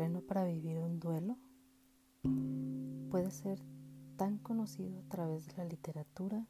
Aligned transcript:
terreno 0.00 0.22
para 0.22 0.46
vivir 0.46 0.78
un 0.78 0.98
duelo 0.98 1.36
puede 3.10 3.30
ser 3.30 3.60
tan 4.16 4.38
conocido 4.38 4.98
a 4.98 5.08
través 5.10 5.44
de 5.44 5.52
la 5.58 5.66
literatura, 5.66 6.46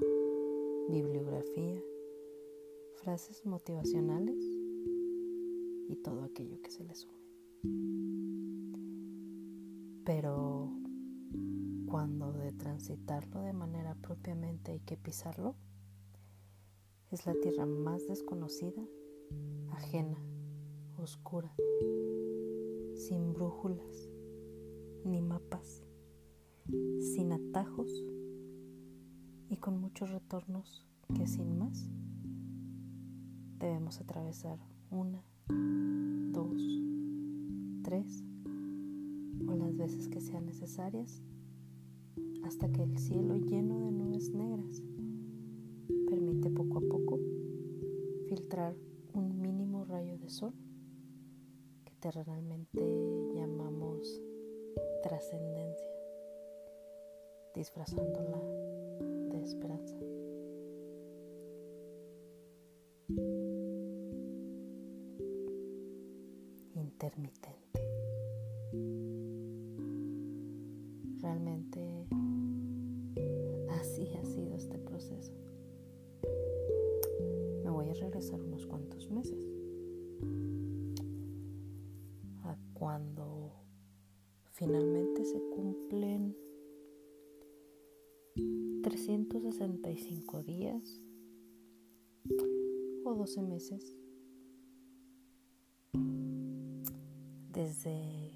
bibliografía, 0.89 1.83
frases 3.03 3.45
motivacionales 3.45 4.37
y 5.89 5.97
todo 5.97 6.23
aquello 6.23 6.63
que 6.63 6.71
se 6.71 6.85
le 6.85 6.95
sume. 6.95 7.19
Pero 10.05 10.71
cuando 11.87 12.33
de 12.33 12.53
transitarlo 12.53 13.43
de 13.43 13.53
manera 13.53 13.97
propiamente 13.97 14.71
hay 14.71 14.81
que 14.81 14.97
pisarlo, 14.97 15.57
es 17.11 17.27
la 17.27 17.35
tierra 17.35 17.67
más 17.67 18.07
desconocida, 18.07 18.87
ajena, 19.73 20.23
oscura, 20.97 21.53
sin 23.01 23.33
brújulas 23.33 24.11
ni 25.07 25.23
mapas, 25.23 25.83
sin 27.01 27.33
atajos 27.33 27.91
y 29.49 29.57
con 29.57 29.81
muchos 29.81 30.11
retornos 30.11 30.87
que 31.15 31.27
sin 31.27 31.59
más 31.59 31.89
debemos 33.59 33.99
atravesar. 34.03 34.59
Una, 34.91 35.25
dos, 36.31 36.61
tres 37.85 38.23
o 39.47 39.55
las 39.57 39.75
veces 39.79 40.09
que 40.09 40.21
sean 40.21 40.45
necesarias 40.45 41.23
hasta 42.45 42.71
que 42.71 42.83
el 42.83 42.99
cielo 42.99 43.37
lleno 43.37 43.79
de 43.79 43.93
nubes 43.93 44.29
negras 44.35 44.83
permite 46.07 46.51
poco 46.51 46.79
a 46.79 46.83
poco 46.83 47.19
filtrar 48.29 48.77
un 49.15 49.41
mínimo 49.41 49.87
rayo 49.87 50.19
de 50.19 50.29
sol 50.29 50.53
terrenalmente 52.01 52.81
llamamos 53.35 54.23
trascendencia, 55.03 55.91
disfrazándola 57.55 58.41
de 59.29 59.43
esperanza. 59.43 59.97
Intermitente. 66.75 67.81
Realmente 71.21 72.07
así 73.79 74.09
ha 74.17 74.25
sido 74.25 74.55
este 74.55 74.79
proceso. 74.79 75.33
Me 77.63 77.71
voy 77.71 77.91
a 77.91 77.95
regresar 77.95 78.41
unos 78.41 78.67
cuantos 78.67 79.11
meses 79.11 79.51
finalmente 84.61 85.25
se 85.25 85.41
cumplen 85.41 86.37
365 88.83 90.43
días 90.43 91.01
o 93.05 93.15
12 93.15 93.41
meses 93.41 93.97
desde 97.51 98.33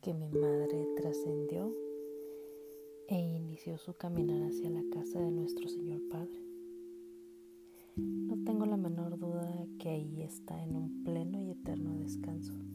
que 0.00 0.12
mi 0.12 0.28
madre 0.32 0.88
trascendió 0.96 1.72
e 3.06 3.14
inició 3.14 3.78
su 3.78 3.94
caminar 3.94 4.42
hacia 4.42 4.70
la 4.70 4.82
casa 4.90 5.20
de 5.20 5.30
nuestro 5.30 5.68
Señor 5.68 6.00
Padre. 6.08 6.42
No 7.96 8.42
tengo 8.42 8.66
la 8.66 8.76
menor 8.76 9.20
duda 9.20 9.68
que 9.78 9.90
ahí 9.90 10.22
está 10.22 10.60
en 10.64 10.74
un 10.74 11.04
pleno 11.04 11.40
y 11.40 11.50
eterno 11.52 11.96
descanso 11.96 12.73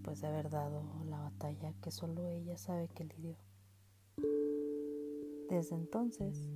después 0.00 0.22
de 0.22 0.28
haber 0.28 0.48
dado 0.48 0.82
la 1.10 1.18
batalla 1.18 1.74
que 1.82 1.90
solo 1.90 2.26
ella 2.26 2.56
sabe 2.56 2.88
que 2.88 3.04
lidió. 3.04 3.36
Desde 5.50 5.74
entonces, 5.74 6.48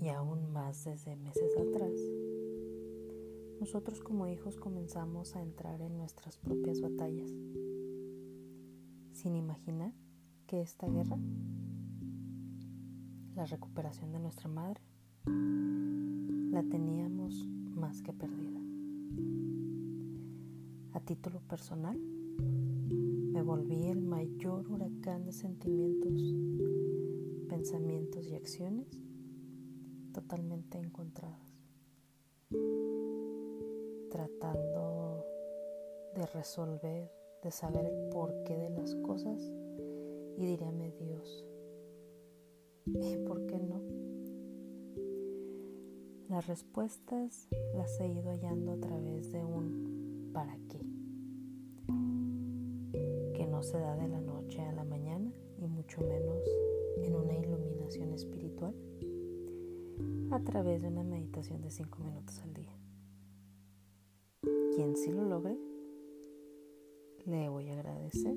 y 0.00 0.08
aún 0.08 0.50
más 0.54 0.84
desde 0.84 1.14
meses 1.16 1.54
atrás, 1.58 1.92
nosotros 3.60 4.00
como 4.00 4.26
hijos 4.26 4.56
comenzamos 4.56 5.36
a 5.36 5.42
entrar 5.42 5.82
en 5.82 5.98
nuestras 5.98 6.38
propias 6.38 6.80
batallas, 6.80 7.30
sin 9.12 9.36
imaginar 9.36 9.92
que 10.46 10.62
esta 10.62 10.88
guerra, 10.88 11.18
la 13.34 13.44
recuperación 13.44 14.12
de 14.12 14.18
nuestra 14.18 14.48
madre, 14.48 14.80
la 15.26 16.62
teníamos 16.62 17.46
más 17.74 18.00
que 18.00 18.14
perdida. 18.14 18.58
A 20.94 21.00
título 21.00 21.40
personal, 21.40 22.00
me 22.38 23.42
volví 23.42 23.86
el 23.88 24.00
mayor 24.00 24.68
huracán 24.70 25.24
de 25.24 25.32
sentimientos, 25.32 26.34
pensamientos 27.48 28.26
y 28.26 28.34
acciones 28.34 28.86
totalmente 30.12 30.78
encontradas, 30.78 31.54
tratando 34.10 35.24
de 36.14 36.26
resolver, 36.26 37.10
de 37.42 37.50
saber 37.50 37.86
el 37.86 38.08
porqué 38.10 38.56
de 38.56 38.70
las 38.70 38.94
cosas 38.96 39.40
y 40.36 40.46
diríame 40.46 40.90
Dios, 40.92 41.46
¿y 42.86 43.16
por 43.26 43.46
qué 43.46 43.58
no? 43.58 43.82
Las 46.28 46.46
respuestas 46.46 47.48
las 47.74 47.98
he 48.00 48.08
ido 48.08 48.30
hallando 48.30 48.72
a 48.72 48.80
través 48.80 49.32
de 49.32 49.44
un 49.44 50.30
¿para 50.32 50.56
qué? 50.68 50.87
Se 53.68 53.78
da 53.78 53.94
de 53.96 54.08
la 54.08 54.22
noche 54.22 54.62
a 54.62 54.72
la 54.72 54.82
mañana 54.82 55.30
y 55.58 55.66
mucho 55.66 56.00
menos 56.00 56.42
en 57.02 57.14
una 57.14 57.34
iluminación 57.34 58.14
espiritual 58.14 58.74
a 60.30 60.40
través 60.40 60.80
de 60.80 60.88
una 60.88 61.04
meditación 61.04 61.60
de 61.60 61.70
5 61.70 61.98
minutos 62.02 62.40
al 62.40 62.54
día. 62.54 62.74
Quien 64.74 64.96
sí 64.96 65.12
lo 65.12 65.22
logre, 65.26 65.58
le 67.26 67.50
voy 67.50 67.68
a 67.68 67.74
agradecer 67.74 68.34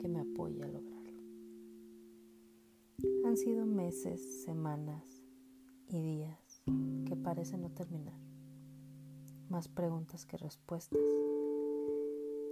que 0.00 0.08
me 0.08 0.20
apoye 0.20 0.62
a 0.62 0.68
lograrlo. 0.68 1.20
Han 3.26 3.36
sido 3.36 3.66
meses, 3.66 4.44
semanas 4.44 5.22
y 5.88 6.00
días 6.00 6.62
que 7.04 7.16
parecen 7.16 7.60
no 7.60 7.70
terminar. 7.70 8.18
Más 9.50 9.68
preguntas 9.68 10.24
que 10.24 10.38
respuestas 10.38 11.02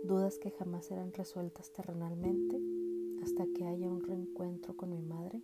dudas 0.05 0.39
que 0.39 0.51
jamás 0.51 0.87
serán 0.87 1.13
resueltas 1.13 1.73
terrenalmente 1.73 2.61
hasta 3.23 3.47
que 3.55 3.67
haya 3.67 3.89
un 3.89 4.03
reencuentro 4.03 4.77
con 4.77 4.91
mi 4.91 5.01
madre 5.01 5.41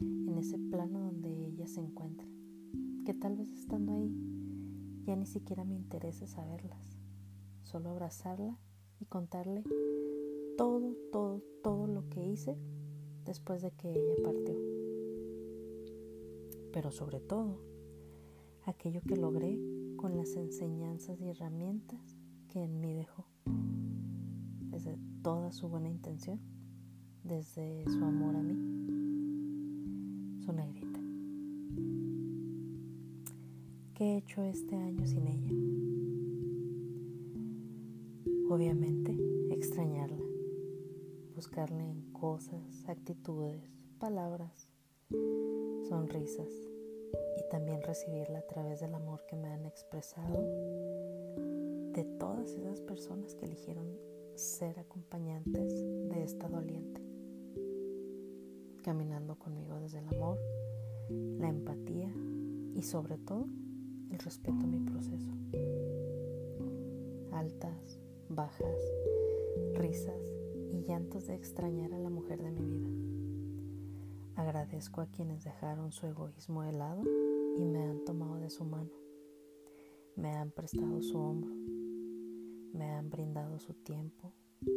en 0.00 0.38
ese 0.38 0.58
plano 0.58 1.00
donde 1.00 1.28
ella 1.28 1.66
se 1.66 1.80
encuentra, 1.80 2.26
que 3.04 3.12
tal 3.14 3.36
vez 3.36 3.50
estando 3.50 3.92
ahí 3.92 4.14
ya 5.04 5.16
ni 5.16 5.26
siquiera 5.26 5.64
me 5.64 5.74
interese 5.74 6.28
saberlas, 6.28 6.98
solo 7.62 7.90
abrazarla 7.90 8.56
y 9.00 9.06
contarle 9.06 9.64
todo, 10.56 10.94
todo, 11.10 11.42
todo 11.62 11.86
lo 11.88 12.08
que 12.08 12.24
hice 12.24 12.56
después 13.24 13.62
de 13.62 13.72
que 13.72 13.90
ella 13.90 14.22
partió. 14.22 14.54
Pero 16.72 16.92
sobre 16.92 17.20
todo, 17.20 17.58
aquello 18.64 19.00
que 19.02 19.16
logré 19.16 19.58
con 19.96 20.16
las 20.16 20.36
enseñanzas 20.36 21.20
y 21.20 21.30
herramientas 21.30 22.16
que 22.48 22.64
en 22.64 22.80
mí 22.80 22.94
dejó. 22.94 23.24
Desde 24.70 24.98
toda 25.22 25.52
su 25.52 25.68
buena 25.68 25.88
intención, 25.88 26.40
desde 27.24 27.84
su 27.86 28.04
amor 28.04 28.36
a 28.36 28.42
mí, 28.42 28.54
su 30.44 30.52
negrita. 30.52 31.00
¿Qué 33.94 34.04
he 34.04 34.16
hecho 34.18 34.42
este 34.42 34.76
año 34.76 35.06
sin 35.06 35.26
ella? 35.26 35.52
Obviamente, 38.50 39.16
extrañarla, 39.50 40.24
buscarle 41.34 41.90
en 41.90 42.12
cosas, 42.12 42.84
actitudes, 42.88 43.70
palabras, 43.98 44.68
sonrisas. 45.88 46.48
Y 47.38 47.50
también 47.50 47.82
recibirla 47.82 48.40
a 48.40 48.46
través 48.46 48.80
del 48.80 48.94
amor 48.94 49.24
que 49.26 49.36
me 49.36 49.48
han 49.48 49.64
expresado 49.64 50.44
de 51.98 52.04
todas 52.04 52.52
esas 52.52 52.80
personas 52.80 53.34
que 53.34 53.44
eligieron 53.44 53.84
ser 54.36 54.78
acompañantes 54.78 55.74
de 56.08 56.22
esta 56.22 56.48
doliente, 56.48 57.02
caminando 58.84 59.36
conmigo 59.36 59.80
desde 59.80 59.98
el 59.98 60.06
amor, 60.06 60.38
la 61.10 61.48
empatía 61.48 62.14
y 62.76 62.82
sobre 62.82 63.18
todo 63.18 63.48
el 64.12 64.18
respeto 64.20 64.62
a 64.62 64.68
mi 64.68 64.78
proceso. 64.78 65.28
Altas, 67.32 67.98
bajas, 68.28 68.80
risas 69.74 70.22
y 70.70 70.82
llantos 70.82 71.26
de 71.26 71.34
extrañar 71.34 71.94
a 71.94 71.98
la 71.98 72.10
mujer 72.10 72.40
de 72.40 72.52
mi 72.52 72.64
vida. 72.64 72.90
Agradezco 74.36 75.00
a 75.00 75.06
quienes 75.06 75.42
dejaron 75.42 75.90
su 75.90 76.06
egoísmo 76.06 76.62
de 76.62 76.70
lado 76.70 77.02
y 77.56 77.64
me 77.64 77.82
han 77.82 78.04
tomado 78.04 78.36
de 78.36 78.50
su 78.50 78.64
mano. 78.64 78.92
Me 80.14 80.30
han 80.36 80.52
prestado 80.52 81.02
su 81.02 81.18
hombro 81.18 81.77
me 82.72 82.90
han 82.90 83.10
brindado 83.10 83.58
su 83.58 83.74
tiempo, 83.74 84.32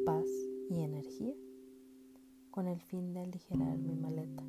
paz 0.06 0.28
y 0.70 0.82
energía 0.82 1.36
con 2.50 2.68
el 2.68 2.82
fin 2.82 3.14
de 3.14 3.22
aligerar 3.22 3.78
mi 3.78 3.96
maleta 3.96 4.44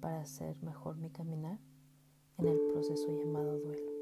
para 0.00 0.20
hacer 0.20 0.62
mejor 0.62 0.96
mi 0.96 1.10
caminar 1.10 1.58
en 2.38 2.46
el 2.46 2.58
proceso 2.72 3.10
llamado 3.10 3.58
duelo. 3.60 3.92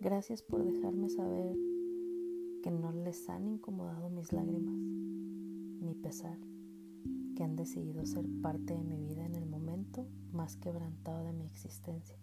Gracias 0.00 0.42
por 0.42 0.64
dejarme 0.64 1.08
saber 1.08 1.56
que 2.62 2.70
no 2.70 2.92
les 2.92 3.28
han 3.28 3.48
incomodado 3.48 4.10
mis 4.10 4.32
lágrimas, 4.32 4.74
mi 4.74 5.94
pesar, 5.94 6.38
que 7.36 7.42
han 7.42 7.56
decidido 7.56 8.04
ser 8.06 8.26
parte 8.42 8.74
de 8.74 8.84
mi 8.84 8.98
vida 8.98 9.24
en 9.24 9.34
el 9.34 9.46
momento 9.46 10.06
más 10.32 10.56
quebrantado 10.56 11.24
de 11.24 11.32
mi 11.32 11.46
existencia, 11.46 12.16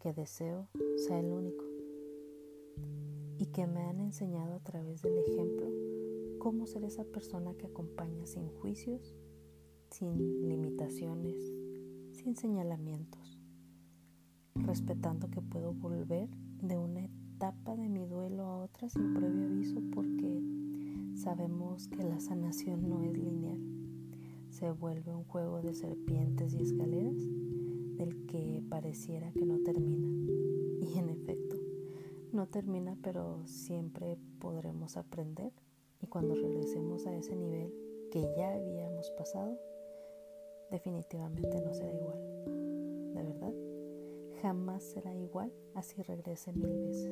que 0.00 0.12
deseo 0.12 0.68
sea 0.96 1.20
el 1.20 1.32
único, 1.32 1.64
y 3.38 3.46
que 3.46 3.66
me 3.66 3.82
han 3.82 4.00
enseñado 4.00 4.54
a 4.54 4.60
través 4.60 5.02
del 5.02 5.16
ejemplo 5.18 5.70
cómo 6.38 6.66
ser 6.66 6.84
esa 6.84 7.04
persona 7.04 7.54
que 7.54 7.66
acompaña 7.66 8.26
sin 8.26 8.48
juicios, 8.48 9.14
sin 9.90 10.48
limitaciones, 10.48 11.36
sin 12.12 12.36
señalamientos, 12.36 13.38
respetando 14.54 15.30
que 15.30 15.40
puedo 15.40 15.72
volver 15.72 16.28
de 16.60 16.76
una 16.76 17.04
etapa 17.04 17.76
de 17.76 17.88
mi 17.88 18.06
duelo 18.06 18.44
a 18.44 18.56
otra 18.58 18.88
sin 18.88 19.14
previo 19.14 19.46
aviso 19.46 19.80
porque 19.92 20.42
sabemos 21.14 21.88
que 21.88 22.02
la 22.02 22.20
sanación 22.20 22.88
no 22.88 23.02
es 23.02 23.16
lineal. 23.16 23.60
Se 24.50 24.70
vuelve 24.72 25.14
un 25.14 25.24
juego 25.24 25.62
de 25.62 25.74
serpientes 25.74 26.54
y 26.54 26.62
escaleras 26.62 27.16
del 27.96 28.26
que 28.26 28.62
pareciera 28.68 29.32
que 29.32 29.44
no 29.44 29.58
termina. 29.60 30.08
Y 30.80 30.98
en 30.98 31.10
efecto, 31.10 31.47
no 32.38 32.46
termina, 32.46 32.96
pero 33.02 33.42
siempre 33.46 34.16
podremos 34.38 34.96
aprender 34.96 35.52
y 36.00 36.06
cuando 36.06 36.36
regresemos 36.36 37.04
a 37.08 37.16
ese 37.16 37.34
nivel 37.34 37.74
que 38.12 38.32
ya 38.36 38.54
habíamos 38.54 39.10
pasado, 39.18 39.58
definitivamente 40.70 41.60
no 41.60 41.74
será 41.74 41.92
igual. 41.92 42.20
De 43.12 43.22
verdad 43.24 43.52
jamás 44.40 44.84
será 44.84 45.12
igual 45.16 45.52
así 45.74 46.00
regrese 46.00 46.52
mil 46.52 46.78
veces. 46.78 47.10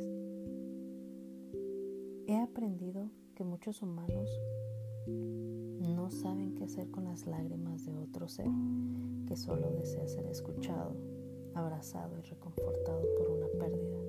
He 2.29 2.37
aprendido 2.37 3.11
que 3.35 3.43
muchos 3.43 3.83
humanos 3.83 4.31
no 5.09 6.09
saben 6.09 6.55
qué 6.55 6.63
hacer 6.63 6.89
con 6.93 7.03
las 7.03 7.27
lágrimas 7.27 7.85
de 7.85 7.97
otro 7.97 8.29
ser 8.29 8.47
que 9.27 9.35
solo 9.35 9.73
desea 9.73 10.07
ser 10.07 10.27
escuchado, 10.27 10.95
abrazado 11.53 12.17
y 12.17 12.23
reconfortado 12.23 13.03
por 13.19 13.29
una 13.29 13.49
pérdida. 13.59 14.06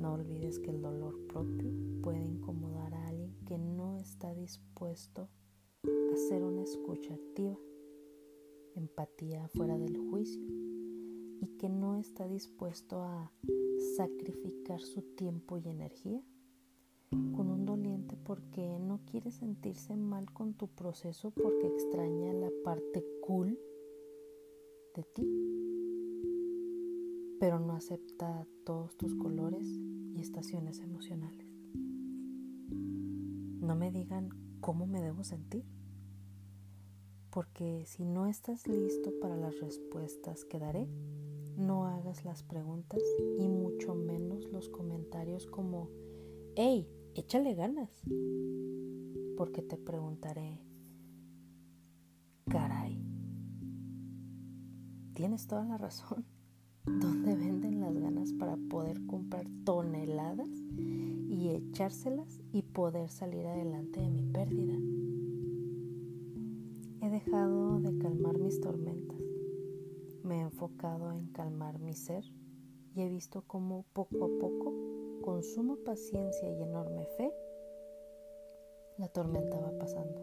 No 0.00 0.14
olvides 0.14 0.58
que 0.58 0.70
el 0.70 0.80
dolor 0.80 1.14
propio 1.26 1.70
puede 2.02 2.22
incomodar 2.24 2.94
a 2.94 3.08
alguien 3.08 3.36
que 3.44 3.58
no 3.58 3.98
está 3.98 4.32
dispuesto 4.32 5.28
a 5.84 6.16
ser 6.16 6.42
una 6.42 6.62
escucha 6.62 7.12
activa, 7.12 7.58
empatía 8.74 9.46
fuera 9.48 9.76
del 9.76 9.98
juicio 9.98 10.40
y 11.42 11.48
que 11.58 11.68
no 11.68 11.96
está 11.96 12.26
dispuesto 12.26 13.02
a 13.02 13.30
sacrificar 13.98 14.80
su 14.80 15.02
tiempo 15.02 15.58
y 15.58 15.68
energía 15.68 16.24
con 17.36 17.50
un 17.50 17.66
doliente 17.66 18.16
porque 18.16 18.78
no 18.78 19.00
quiere 19.04 19.30
sentirse 19.30 19.96
mal 19.96 20.32
con 20.32 20.54
tu 20.54 20.68
proceso 20.68 21.30
porque 21.30 21.66
extraña 21.66 22.32
la 22.32 22.50
parte 22.64 23.04
cool 23.20 23.58
de 24.94 25.02
ti, 25.02 25.69
pero 27.40 27.58
no 27.58 27.72
acepta 27.72 28.46
todos 28.66 28.98
tus 28.98 29.14
colores 29.14 29.66
y 29.66 30.20
estaciones 30.20 30.78
emocionales. 30.80 31.48
No 32.70 33.74
me 33.74 33.90
digan 33.90 34.28
cómo 34.60 34.86
me 34.86 35.00
debo 35.00 35.24
sentir, 35.24 35.64
porque 37.30 37.84
si 37.86 38.04
no 38.04 38.26
estás 38.26 38.68
listo 38.68 39.10
para 39.22 39.36
las 39.36 39.58
respuestas 39.58 40.44
que 40.44 40.58
daré, 40.58 40.86
no 41.56 41.86
hagas 41.86 42.26
las 42.26 42.42
preguntas 42.42 43.00
y 43.38 43.48
mucho 43.48 43.94
menos 43.94 44.44
los 44.52 44.68
comentarios 44.68 45.46
como, 45.46 45.88
hey, 46.56 46.86
échale 47.14 47.54
ganas. 47.54 48.02
Porque 49.38 49.62
te 49.62 49.78
preguntaré, 49.78 50.60
caray, 52.50 53.02
tienes 55.14 55.46
toda 55.46 55.64
la 55.64 55.78
razón. 55.78 56.26
¿Dónde 56.84 57.34
venden 57.34 57.80
las 57.80 57.96
ganas 57.98 58.32
para 58.32 58.56
poder 58.56 59.04
comprar 59.06 59.46
toneladas 59.64 60.50
y 61.28 61.50
echárselas 61.50 62.40
y 62.52 62.62
poder 62.62 63.10
salir 63.10 63.46
adelante 63.46 64.00
de 64.00 64.10
mi 64.10 64.22
pérdida? 64.22 64.74
He 67.02 67.10
dejado 67.10 67.80
de 67.80 67.96
calmar 67.98 68.38
mis 68.38 68.60
tormentas 68.60 69.20
me 70.30 70.36
he 70.36 70.40
enfocado 70.42 71.10
en 71.10 71.26
calmar 71.32 71.80
mi 71.80 71.92
ser 71.92 72.24
y 72.94 73.02
he 73.02 73.08
visto 73.08 73.42
cómo 73.48 73.84
poco 73.92 74.26
a 74.26 74.38
poco, 74.38 74.72
con 75.22 75.42
suma 75.42 75.76
paciencia 75.84 76.48
y 76.48 76.62
enorme 76.62 77.04
fe, 77.16 77.32
la 78.96 79.08
tormenta 79.08 79.58
va 79.58 79.76
pasando, 79.76 80.20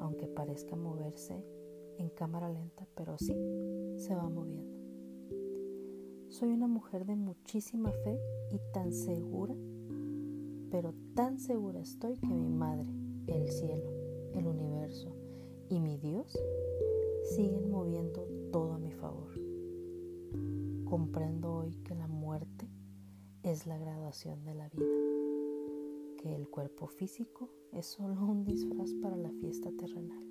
aunque 0.00 0.26
parezca 0.26 0.74
moverse 0.74 1.44
en 1.98 2.08
cámara 2.08 2.48
lenta, 2.48 2.86
pero 2.94 3.18
sí 3.18 3.36
se 3.98 4.14
va 4.14 4.28
moviendo. 4.30 4.83
Soy 6.34 6.52
una 6.52 6.66
mujer 6.66 7.06
de 7.06 7.14
muchísima 7.14 7.92
fe 7.92 8.18
y 8.50 8.58
tan 8.72 8.92
segura, 8.92 9.54
pero 10.68 10.92
tan 11.14 11.38
segura 11.38 11.78
estoy 11.78 12.16
que 12.16 12.26
mi 12.26 12.48
madre, 12.48 12.92
el 13.28 13.48
cielo, 13.52 13.88
el 14.32 14.48
universo 14.48 15.14
y 15.70 15.78
mi 15.78 15.96
Dios 15.96 16.36
siguen 17.36 17.70
moviendo 17.70 18.26
todo 18.50 18.72
a 18.72 18.78
mi 18.80 18.90
favor. 18.90 19.32
Comprendo 20.86 21.54
hoy 21.54 21.76
que 21.84 21.94
la 21.94 22.08
muerte 22.08 22.68
es 23.44 23.68
la 23.68 23.78
graduación 23.78 24.44
de 24.44 24.54
la 24.56 24.68
vida, 24.70 26.16
que 26.18 26.34
el 26.34 26.48
cuerpo 26.48 26.88
físico 26.88 27.48
es 27.70 27.86
solo 27.86 28.20
un 28.26 28.44
disfraz 28.44 28.92
para 29.00 29.16
la 29.16 29.30
fiesta 29.30 29.70
terrenal. 29.78 30.26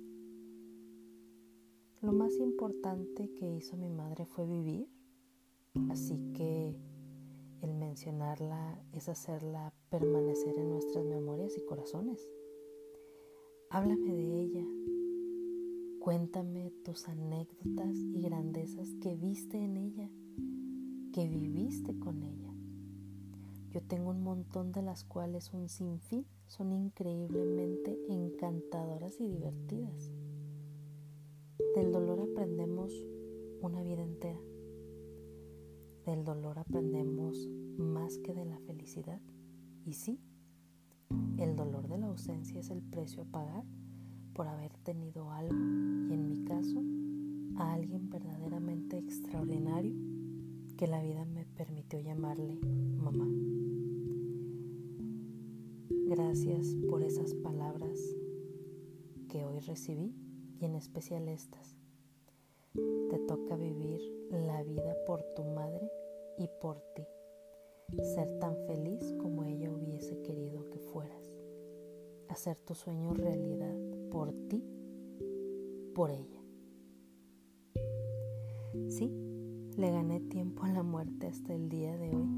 Lo 2.02 2.12
más 2.12 2.36
importante 2.36 3.32
que 3.32 3.50
hizo 3.50 3.78
mi 3.78 3.88
madre 3.88 4.26
fue 4.26 4.44
vivir, 4.44 4.86
así 5.90 6.18
que 6.34 6.76
el 7.62 7.74
mencionarla 7.74 8.82
es 8.92 9.08
hacerla 9.08 9.72
permanecer 9.90 10.58
en 10.58 10.70
nuestras 10.70 11.04
memorias 11.04 11.56
y 11.56 11.64
corazones. 11.64 12.28
Háblame 13.70 14.14
de 14.14 14.40
ella, 14.40 14.66
Cuéntame 16.04 16.70
tus 16.84 17.08
anécdotas 17.08 17.96
y 17.96 18.20
grandezas 18.20 18.94
que 19.00 19.16
viste 19.16 19.56
en 19.56 19.78
ella, 19.78 20.10
que 21.14 21.26
viviste 21.26 21.98
con 21.98 22.22
ella. 22.22 22.52
Yo 23.70 23.80
tengo 23.80 24.10
un 24.10 24.22
montón 24.22 24.70
de 24.70 24.82
las 24.82 25.02
cuales 25.02 25.54
un 25.54 25.70
sinfín 25.70 26.26
son 26.46 26.74
increíblemente 26.74 27.98
encantadoras 28.06 29.18
y 29.18 29.28
divertidas. 29.28 30.12
Del 31.74 31.90
dolor 31.90 32.20
aprendemos 32.20 32.92
una 33.62 33.82
vida 33.82 34.02
entera. 34.02 34.42
Del 36.06 36.22
dolor 36.22 36.58
aprendemos 36.58 37.48
más 37.78 38.18
que 38.18 38.34
de 38.34 38.44
la 38.44 38.58
felicidad. 38.58 39.22
Y 39.86 39.94
sí, 39.94 40.20
el 41.38 41.56
dolor 41.56 41.88
de 41.88 41.96
la 41.96 42.06
ausencia 42.06 42.60
es 42.60 42.70
el 42.70 42.82
precio 42.82 43.22
a 43.22 43.26
pagar 43.26 43.64
por 44.34 44.46
haber 44.46 44.76
tenido 44.78 45.30
algo 45.30 45.54
y 45.54 46.12
en 46.12 46.28
mi 46.28 46.44
caso 46.44 46.82
a 47.56 47.72
alguien 47.72 48.10
verdaderamente 48.10 48.98
extraordinario 48.98 49.94
que 50.76 50.88
la 50.88 51.02
vida 51.02 51.24
me 51.24 51.46
permitió 51.46 52.00
llamarle 52.00 52.58
mamá. 52.98 53.28
Gracias 56.06 56.76
por 56.90 57.02
esas 57.02 57.34
palabras 57.34 57.98
que 59.28 59.44
hoy 59.46 59.60
recibí 59.60 60.14
y 60.60 60.66
en 60.66 60.74
especial 60.74 61.28
estas. 61.28 61.83
Te 62.74 63.18
toca 63.28 63.54
vivir 63.54 64.00
la 64.30 64.64
vida 64.64 64.96
por 65.06 65.22
tu 65.36 65.44
madre 65.44 65.88
y 66.36 66.48
por 66.60 66.80
ti. 66.96 67.06
Ser 68.14 68.38
tan 68.40 68.56
feliz 68.66 69.14
como 69.20 69.44
ella 69.44 69.70
hubiese 69.70 70.20
querido 70.22 70.68
que 70.70 70.80
fueras. 70.80 71.32
Hacer 72.28 72.58
tu 72.58 72.74
sueño 72.74 73.14
realidad 73.14 73.76
por 74.10 74.32
ti, 74.48 74.64
por 75.94 76.10
ella. 76.10 76.42
Sí, 78.88 79.08
le 79.76 79.92
gané 79.92 80.18
tiempo 80.18 80.64
a 80.64 80.72
la 80.72 80.82
muerte 80.82 81.28
hasta 81.28 81.54
el 81.54 81.68
día 81.68 81.96
de 81.96 82.16
hoy. 82.16 82.28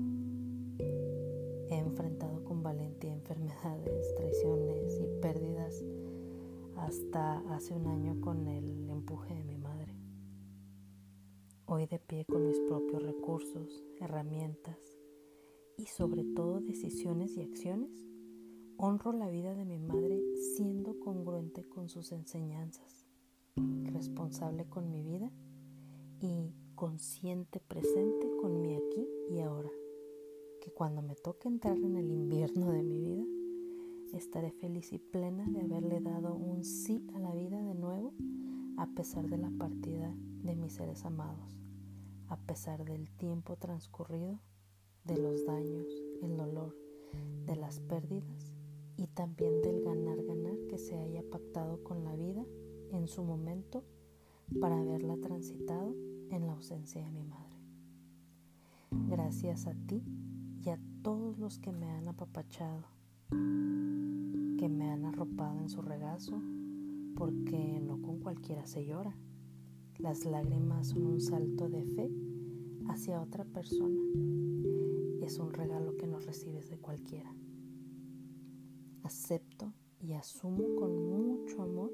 He 1.70 1.78
enfrentado 1.78 2.44
con 2.44 2.62
valentía 2.62 3.14
enfermedades, 3.14 4.14
traiciones 4.16 5.00
y 5.00 5.06
pérdidas 5.22 5.82
hasta 6.76 7.38
hace 7.54 7.72
un 7.72 7.86
año 7.86 8.20
con 8.20 8.46
el 8.46 8.90
empuje 8.90 9.34
de 9.34 9.44
mi. 9.44 9.55
Hoy 11.68 11.86
de 11.86 11.98
pie 11.98 12.24
con 12.24 12.46
mis 12.46 12.60
propios 12.60 13.02
recursos, 13.02 13.84
herramientas 13.98 14.78
y 15.76 15.86
sobre 15.86 16.22
todo 16.22 16.60
decisiones 16.60 17.36
y 17.36 17.42
acciones, 17.42 17.90
Honro 18.76 19.12
la 19.12 19.28
vida 19.28 19.52
de 19.54 19.64
mi 19.64 19.80
madre 19.80 20.22
siendo 20.54 21.00
congruente 21.00 21.64
con 21.64 21.88
sus 21.88 22.12
enseñanzas, 22.12 23.08
responsable 23.82 24.66
con 24.68 24.92
mi 24.92 25.02
vida 25.02 25.32
y 26.20 26.54
consciente 26.76 27.58
presente 27.58 28.30
con 28.40 28.60
mi 28.60 28.76
aquí 28.76 29.08
y 29.28 29.40
ahora. 29.40 29.70
Que 30.60 30.70
cuando 30.70 31.02
me 31.02 31.16
toque 31.16 31.48
entrar 31.48 31.78
en 31.78 31.96
el 31.96 32.12
invierno 32.12 32.70
de 32.70 32.84
mi 32.84 33.00
vida, 33.00 33.24
estaré 34.12 34.52
feliz 34.52 34.92
y 34.92 34.98
plena 34.98 35.44
de 35.48 35.62
haberle 35.62 36.00
dado 36.00 36.32
un 36.36 36.62
sí 36.62 37.04
a 37.14 37.18
la 37.18 37.34
vida 37.34 37.60
de 37.60 37.74
nuevo 37.74 38.14
a 38.76 38.86
pesar 38.86 39.28
de 39.28 39.38
la 39.38 39.50
partida 39.50 40.14
de 40.42 40.54
mis 40.54 40.74
seres 40.74 41.04
amados, 41.04 41.60
a 42.28 42.36
pesar 42.36 42.84
del 42.84 43.10
tiempo 43.10 43.56
transcurrido, 43.56 44.38
de 45.04 45.16
los 45.16 45.46
daños, 45.46 45.86
el 46.22 46.36
dolor, 46.36 46.76
de 47.46 47.56
las 47.56 47.80
pérdidas 47.80 48.54
y 48.96 49.06
también 49.06 49.62
del 49.62 49.82
ganar-ganar 49.82 50.58
que 50.68 50.78
se 50.78 50.96
haya 50.98 51.22
pactado 51.30 51.82
con 51.82 52.04
la 52.04 52.14
vida 52.16 52.44
en 52.92 53.08
su 53.08 53.22
momento 53.22 53.84
para 54.60 54.78
haberla 54.78 55.16
transitado 55.18 55.94
en 56.30 56.46
la 56.46 56.52
ausencia 56.52 57.02
de 57.02 57.10
mi 57.10 57.22
madre. 57.22 57.56
Gracias 59.08 59.66
a 59.66 59.74
ti 59.74 60.02
y 60.62 60.70
a 60.70 60.78
todos 61.02 61.38
los 61.38 61.58
que 61.58 61.72
me 61.72 61.90
han 61.90 62.08
apapachado, 62.08 62.84
que 63.30 64.68
me 64.68 64.90
han 64.90 65.04
arropado 65.04 65.60
en 65.60 65.68
su 65.68 65.82
regazo, 65.82 66.40
porque 67.16 67.80
no 67.80 68.00
con 68.00 68.20
cualquiera 68.20 68.66
se 68.66 68.86
llora. 68.86 69.16
Las 69.98 70.24
lágrimas 70.24 70.88
son 70.88 71.06
un 71.06 71.20
salto 71.20 71.68
de 71.68 71.84
fe 71.84 72.10
hacia 72.88 73.20
otra 73.20 73.44
persona. 73.44 74.00
Es 75.22 75.38
un 75.38 75.52
regalo 75.52 75.96
que 75.96 76.06
no 76.06 76.20
recibes 76.20 76.68
de 76.70 76.78
cualquiera 76.78 77.34
acepto 79.06 79.72
y 80.00 80.14
asumo 80.14 80.74
con 80.74 81.08
mucho 81.08 81.62
amor 81.62 81.92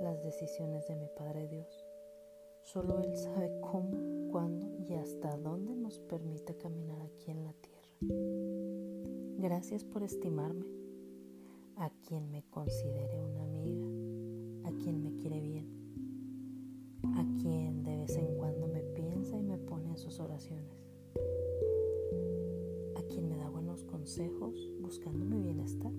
las 0.00 0.22
decisiones 0.24 0.88
de 0.88 0.96
mi 0.96 1.08
Padre 1.08 1.46
Dios. 1.46 1.86
Solo 2.64 3.00
Él 3.00 3.14
sabe 3.16 3.50
cómo, 3.60 4.30
cuándo 4.30 4.66
y 4.88 4.94
hasta 4.94 5.36
dónde 5.36 5.76
nos 5.76 5.98
permite 6.00 6.56
caminar 6.56 7.02
aquí 7.02 7.30
en 7.30 7.44
la 7.44 7.52
tierra. 7.52 7.88
Gracias 9.38 9.84
por 9.84 10.02
estimarme, 10.02 10.66
a 11.76 11.90
quien 12.08 12.30
me 12.30 12.42
considere 12.44 13.20
una 13.20 13.45
a 14.66 14.70
quien 14.72 15.02
me 15.02 15.16
quiere 15.16 15.40
bien, 15.40 15.66
a 17.14 17.24
quien 17.40 17.82
de 17.82 17.96
vez 17.96 18.16
en 18.16 18.36
cuando 18.36 18.68
me 18.68 18.82
piensa 18.82 19.38
y 19.38 19.42
me 19.42 19.56
pone 19.56 19.88
en 19.90 19.98
sus 19.98 20.20
oraciones, 20.20 20.86
a 22.96 23.02
quien 23.08 23.28
me 23.28 23.38
da 23.38 23.48
buenos 23.48 23.84
consejos 23.84 24.70
buscando 24.80 25.24
mi 25.24 25.40
bienestar 25.40 25.92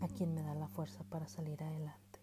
a 0.00 0.08
quien 0.08 0.34
me 0.34 0.42
da 0.42 0.54
la 0.54 0.68
fuerza 0.68 1.04
para 1.04 1.28
salir 1.28 1.62
adelante, 1.62 2.20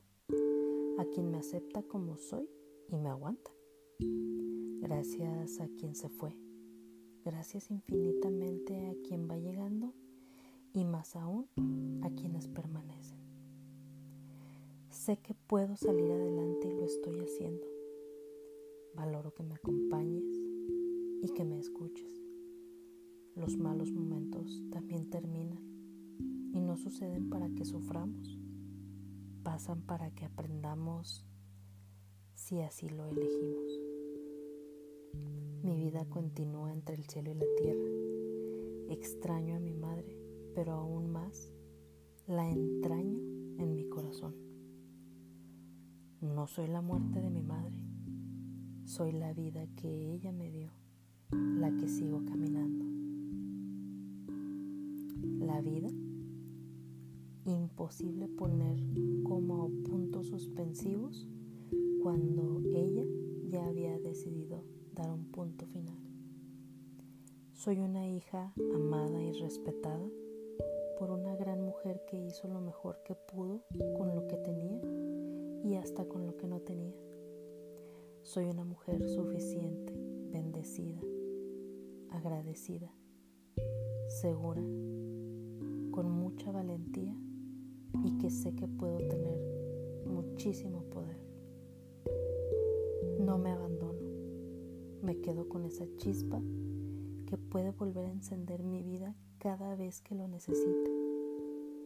a 0.98 1.06
quien 1.06 1.32
me 1.32 1.38
acepta 1.38 1.84
como 1.84 2.18
soy 2.18 2.50
y 2.90 2.98
me 2.98 3.10
aguanta. 3.10 3.52
Gracias 4.82 5.60
a 5.60 5.68
quien 5.68 5.96
se 5.96 6.10
fue, 6.10 6.36
gracias 7.24 7.70
infinitamente 7.72 8.88
a 8.88 8.96
quien 9.08 9.30
va 9.30 9.38
llegando 9.38 9.94
y 10.74 10.86
más 10.86 11.16
aún 11.16 11.48
a 12.04 12.10
quienes 12.10 12.48
permanecen. 12.48 13.17
Sé 15.08 15.16
que 15.20 15.34
puedo 15.34 15.78
salir 15.78 16.12
adelante 16.12 16.68
y 16.68 16.74
lo 16.74 16.84
estoy 16.84 17.22
haciendo. 17.22 17.66
Valoro 18.94 19.34
que 19.34 19.42
me 19.42 19.56
acompañes 19.56 20.26
y 21.22 21.30
que 21.34 21.46
me 21.46 21.58
escuches. 21.58 22.22
Los 23.34 23.56
malos 23.56 23.90
momentos 23.94 24.62
también 24.70 25.10
terminan 25.10 25.64
y 26.52 26.60
no 26.60 26.76
suceden 26.76 27.30
para 27.30 27.50
que 27.52 27.64
suframos, 27.64 28.38
pasan 29.44 29.82
para 29.82 30.12
que 30.12 30.26
aprendamos 30.26 31.26
si 32.34 32.60
así 32.60 32.90
lo 32.90 33.06
elegimos. 33.06 33.80
Mi 35.64 35.78
vida 35.78 36.04
continúa 36.10 36.74
entre 36.74 36.98
el 36.98 37.06
cielo 37.06 37.32
y 37.32 37.36
la 37.36 37.46
tierra. 37.56 37.90
Extraño 38.90 39.56
a 39.56 39.60
mi 39.60 39.74
madre, 39.74 40.20
pero 40.54 40.74
aún 40.74 41.10
más 41.14 41.54
la 42.28 42.52
entraño 42.52 43.20
en 43.58 43.74
mi 43.74 43.88
corazón. 43.88 44.47
No 46.22 46.48
soy 46.48 46.66
la 46.66 46.82
muerte 46.82 47.22
de 47.22 47.30
mi 47.30 47.44
madre, 47.44 47.76
soy 48.86 49.12
la 49.12 49.34
vida 49.34 49.68
que 49.76 50.14
ella 50.14 50.32
me 50.32 50.50
dio, 50.50 50.72
la 51.30 51.70
que 51.78 51.88
sigo 51.88 52.26
caminando. 52.26 52.86
La 55.46 55.62
vida 55.62 55.90
imposible 57.46 58.28
poner 58.30 58.80
como 59.26 59.70
puntos 59.84 60.26
suspensivos 60.26 61.30
cuando 62.02 62.64
ella 62.74 63.06
ya 63.50 63.68
había 63.68 64.00
decidido 64.00 64.64
dar 64.96 65.12
un 65.12 65.26
punto 65.26 65.68
final. 65.68 66.00
Soy 67.54 67.78
una 67.78 68.08
hija 68.08 68.56
amada 68.74 69.22
y 69.22 69.34
respetada 69.34 70.10
por 70.98 71.12
una 71.12 71.36
gran 71.36 71.62
mujer 71.62 72.02
que 72.10 72.18
hizo 72.18 72.48
lo 72.48 72.60
mejor 72.60 73.04
que 73.06 73.14
pudo 73.14 73.62
con 74.00 74.16
lo 74.16 74.26
que 74.26 74.38
tenía 74.38 74.82
y 75.64 75.76
hasta 75.76 76.06
con 76.06 76.26
lo 76.26 76.38
que 76.38 76.48
no 76.48 76.60
tenía. 76.62 76.96
Soy 78.24 78.46
una 78.46 78.64
mujer 78.64 79.08
suficiente, 79.08 79.94
bendecida, 80.32 81.02
agradecida, 82.10 82.92
segura, 84.08 84.62
con 85.92 86.12
mucha 86.12 86.52
valentía 86.52 87.16
y 88.04 88.18
que 88.18 88.30
sé 88.30 88.54
que 88.54 88.68
puedo 88.68 88.98
tener 89.08 89.40
muchísimo 90.06 90.84
poder. 90.84 91.18
No 93.20 93.38
me 93.38 93.52
abandono, 93.52 94.00
me 95.02 95.20
quedo 95.22 95.48
con 95.50 95.66
esa 95.66 95.86
chispa 95.98 96.42
que 97.26 97.38
puede 97.38 97.72
volver 97.72 98.06
a 98.06 98.12
encender 98.12 98.64
mi 98.64 98.84
vida 98.84 99.16
cada 99.40 99.76
vez 99.76 100.02
que 100.02 100.16
lo 100.16 100.28
necesite. 100.28 100.92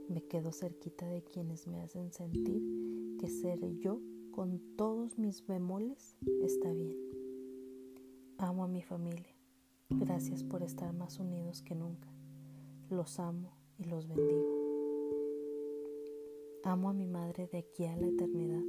Me 0.10 0.24
quedo 0.24 0.52
cerquita 0.52 1.08
de 1.08 1.24
quienes 1.24 1.68
me 1.68 1.82
hacen 1.82 2.12
sentir 2.12 2.91
que 3.22 3.30
ser 3.30 3.60
yo 3.78 4.02
con 4.32 4.60
todos 4.76 5.20
mis 5.20 5.46
bemoles 5.46 6.18
está 6.42 6.74
bien. 6.74 6.98
Amo 8.40 8.64
a 8.64 8.68
mi 8.68 8.82
familia. 8.82 9.36
Gracias 9.92 10.44
por 10.44 10.64
estar 10.64 10.92
más 10.92 11.20
unidos 11.20 11.62
que 11.62 11.76
nunca. 11.76 12.12
Los 12.90 13.20
amo 13.20 13.52
y 13.78 13.84
los 13.84 14.08
bendigo. 14.08 14.48
Amo 16.64 16.90
a 16.90 16.94
mi 16.94 17.06
madre 17.06 17.46
de 17.46 17.60
aquí 17.60 17.86
a 17.86 17.96
la 17.96 18.08
eternidad, 18.08 18.64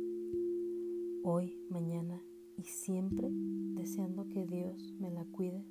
hoy, 1.25 1.59
mañana 1.71 2.23
y 2.59 2.65
siempre 2.65 3.31
deseando 3.33 4.29
que 4.29 4.45
Dios 4.45 4.93
me 5.01 5.11
la 5.11 5.25
cuide 5.25 5.65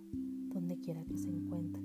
donde 0.54 0.80
quiera 0.80 1.06
que 1.06 1.20
se 1.20 1.30
encuentre. 1.30 1.84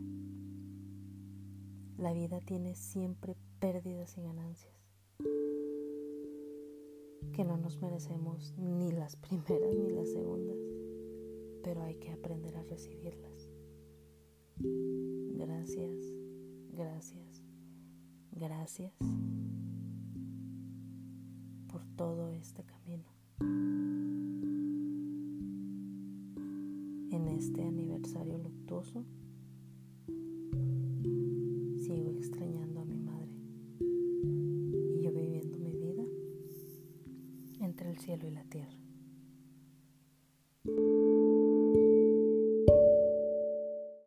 La 1.99 2.15
vida 2.15 2.41
tiene 2.41 2.75
siempre 2.75 3.37
pérdidas 3.59 4.17
y 4.17 4.23
ganancias, 4.23 4.75
que 7.33 7.45
no 7.45 7.56
nos 7.56 7.80
merecemos 7.80 8.54
ni 8.59 8.90
las 8.92 9.16
primeras 9.16 9.75
ni 9.75 9.90
las 9.90 10.11
segundas, 10.11 10.59
pero 11.62 11.83
hay 11.83 11.97
que 11.97 12.11
aprender 12.11 12.56
a 12.56 12.62
recibirlas. 12.62 13.50
Gracias, 14.59 16.14
gracias, 16.73 17.42
gracias 18.33 18.92
por 21.68 21.85
todo 21.97 22.30
este 22.30 22.64
camino. 22.64 23.04
En 27.11 27.28
este 27.28 27.62
aniversario 27.62 28.38
luctuoso, 28.38 29.04
cielo 38.16 38.28
y 38.28 38.35
la 38.35 38.44
tierra. 38.44 38.86